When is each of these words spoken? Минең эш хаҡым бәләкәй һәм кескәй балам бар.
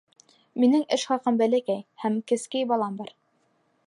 Минең 0.61 0.85
эш 0.97 1.03
хаҡым 1.09 1.37
бәләкәй 1.41 1.83
һәм 2.05 2.15
кескәй 2.33 2.67
балам 2.73 2.97
бар. 3.03 3.13